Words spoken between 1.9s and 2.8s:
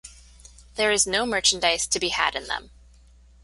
be had in them.